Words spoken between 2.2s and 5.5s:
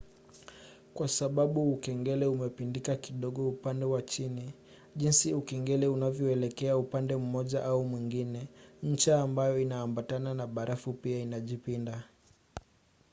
umepindika kidogo upande wa chini jinsi